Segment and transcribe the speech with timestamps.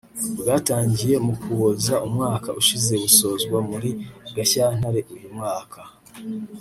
[0.39, 3.89] bwatangiye mu Kuboza umwaka ushize busozwa muri
[4.35, 5.79] Gashyantare uyu mwaka